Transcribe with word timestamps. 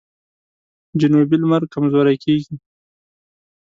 جنوبي 0.99 1.35
لمر 1.41 1.61
کمزوری 1.73 2.15
کیږي. 2.23 2.53